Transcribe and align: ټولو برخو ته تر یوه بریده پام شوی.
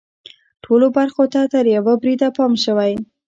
ټولو 0.63 0.85
برخو 0.97 1.23
ته 1.33 1.41
تر 1.53 1.65
یوه 1.75 1.93
بریده 2.01 2.29
پام 2.37 2.53
شوی. 2.63 2.93